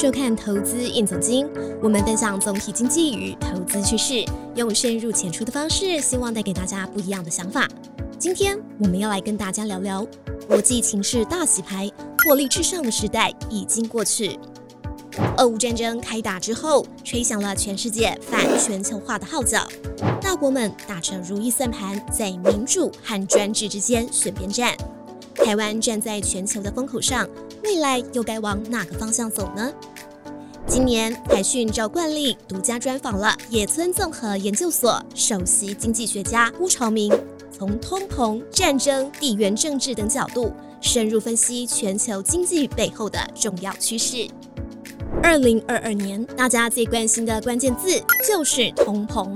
[0.00, 1.44] 收看《投资印总经》，
[1.82, 4.24] 我们分享总体经济与投资趋势，
[4.54, 7.66] 用深入浅出的方式，希望带给大家不一样的想法。
[8.16, 10.06] 今天我们要来跟大家聊聊
[10.46, 11.90] 国际情势大洗牌，
[12.24, 14.38] 获利至上的时代已经过去。
[15.36, 19.66] 俄乌战争开打之后，吹响了全世界反全球化的号角，
[20.22, 24.76] 大国们打着如意算盘，在民主和专制之间选边站。
[25.44, 27.26] 台湾站在全球的风口上，
[27.64, 29.72] 未来又该往哪个方向走呢？
[30.66, 37.10] 今年台讯照惯例独家专访了野村综合研究所首席经济学家邬朝明，
[37.50, 44.28] 从通膨、战争、地缘政治等角度深入分析全球经济背后的重要趋势。
[45.22, 49.34] 二零二二年，大家最关心的关键字就是通膨。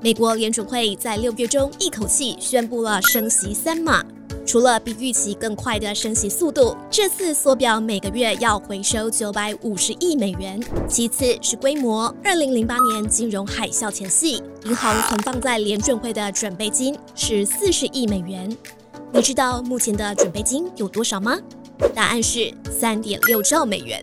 [0.00, 4.04] 美国联储会在六月中一口气宣布了升息三码。
[4.44, 10.62] 除了比预期更快的升息速度，这次缩表每个月要回收九百五十亿美元。
[10.88, 18.56] 其次是规模，二零零八年金融海啸前夕，银行存放在联准会的准备金是四十亿美元。
[19.12, 21.38] 你知道目前的准备金有多少吗？
[21.94, 24.02] 答案是三点六兆美元，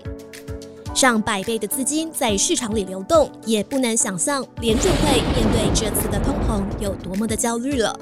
[0.93, 7.97] 上百倍的资金在市场里流动，也不难想象联准会面对这次的通膨有多么的焦虑了。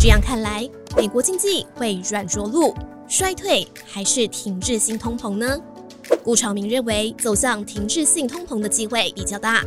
[0.00, 2.74] 这样看来，美国经济会软着陆、
[3.06, 5.60] 衰退，还是停滞性通膨呢？
[6.24, 9.62] 顾长明认为，走向停滞性通膨的机会比较大。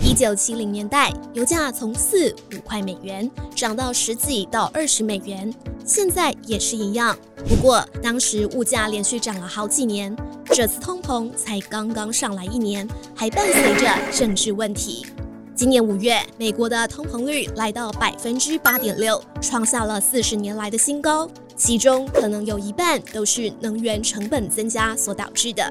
[0.00, 5.52] 一九七零年代，油价从四五块美元涨到十几到二十美元，
[5.84, 7.18] 现在也是一样。
[7.48, 15.04] 不过，当时物价连续涨了好几年，这次通膨才刚刚上来一年，还伴随着政治问题。
[15.58, 21.28] 今年五月，美国的通膨率来到百分之八点六，创下了四十年来的新高。
[21.56, 25.68] 其中可能有一半都是能源成本增加所导致的。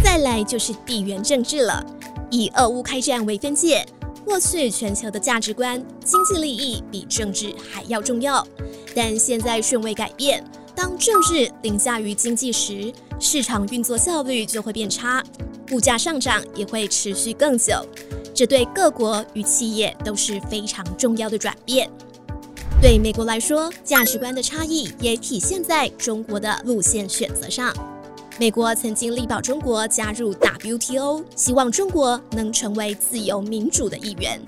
[0.00, 1.84] 再来就是地缘政治了，
[2.30, 3.84] 以俄乌开战为分界，
[4.24, 8.46] 过去全球的价值观、经济利益比政治还要重要，
[8.94, 10.44] 但现在顺位改变，
[10.76, 15.20] 当政治凌驾于经济时，市场运作效率就会变差，
[15.72, 17.84] 物价上涨也会持续更久。
[18.34, 21.90] 这对各国与企业都是非常重要的转变。
[22.80, 27.74] 对美国来说，价值观的差异也体现在中国的路线选择上。
[28.38, 34.40] 美国曾经力保中国加入 WTO，希望中国能成为自由民主的一员。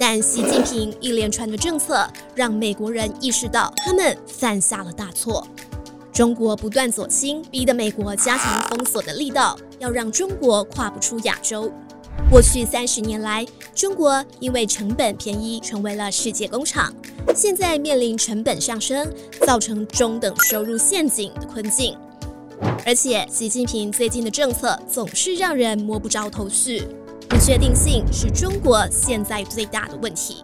[0.00, 5.46] 但习近平一连串的政策让美国人意识到他们犯下了大错。
[6.10, 11.70] 中国不断左倾，逼得美国加强封锁的力道，要让中国跨不出亚洲。
[12.30, 16.94] 过去三十年来，中国因为成本便宜成为了世界工厂，
[17.34, 19.06] 现在面临成本上升，
[19.46, 21.96] 造成中等收入陷阱的困境。
[22.86, 26.82] 而且，习近平最近的政策总是让人摸不着头绪，
[27.28, 30.42] 不确定性是中国现在最大的问题。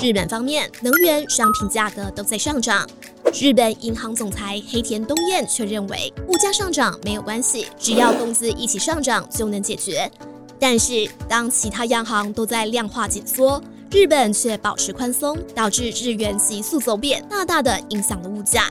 [0.00, 2.86] 日本方面，能源、商品价格都在上涨，
[3.32, 10.10] 日本银行总裁黑田东彦却认为，物价上涨没有关系，只要工资一起上涨就能解决。
[10.60, 18.68] 但是，当其他央行都在量化紧缩，日本却保持宽松，导致日元急速走贬，大大的影响了物价。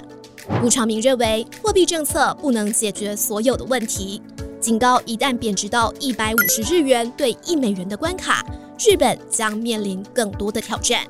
[0.61, 4.21] 顾长明认为，货币政策不能解决所有的问题，
[4.59, 8.45] 警告一旦贬值到一百五十日元对一美元的关卡，
[8.79, 11.01] 日本将面临更多的挑战。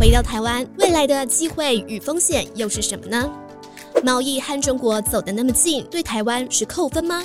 [0.00, 3.30] 回到台湾，未来的机会与风险又是什么呢？
[4.02, 7.22] 贸易和中国走得那么近，对台湾是扣分吗？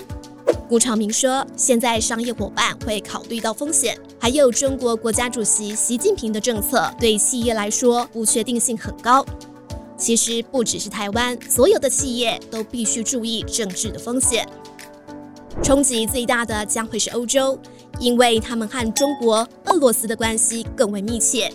[0.67, 9.25] 顾长明说：“现在商业伙伴会考虑到风险，还有中国国家主席习近平的政策对企业来说不确定性很高。
[9.97, 14.47] 其实不只是台湾，所有的企业都必须注意政治的风险。
[15.61, 17.59] 冲击最大的将会是欧洲，
[17.99, 21.51] 因为他们和中国、俄罗斯的关系更为密切。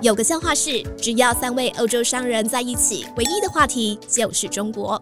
[0.00, 4.98] 有个笑话是，只要三位欧洲商人在一起，唯一的话题就是中国。”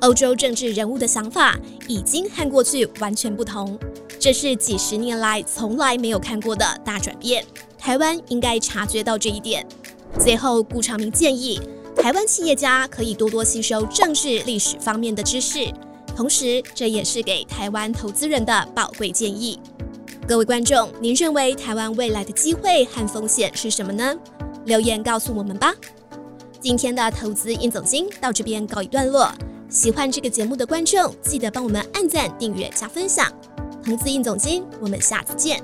[0.00, 1.58] 欧洲政治人物的想法
[1.88, 3.78] 已经和过去完全不同，
[4.18, 7.44] 这是几十年来从来没有看过的大转变。
[7.78, 9.66] 台湾应该察觉到这一点。
[10.18, 11.60] 最后，顾长明建议
[11.96, 15.72] 台湾企业家可以多多吸收政治历史方面的知识，
[16.14, 19.58] 同时这也是给台湾投资人的宝贵建议。
[20.26, 24.14] 各位观众，您认为台湾未来的机会和风险是什么呢？
[24.64, 25.74] 留言告诉我们吧。
[26.60, 29.32] 今天的投资应总经到这边告一段落。
[29.68, 33.30] 喜欢这个节目的观众，记得帮我们按赞、订阅、加分享。
[33.84, 35.62] 投资印总金，我们下次见。